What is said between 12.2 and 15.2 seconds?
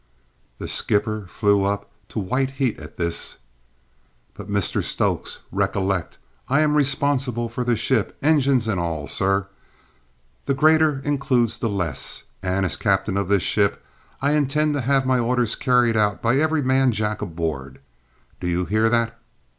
and, as captain of this ship, I intend to have my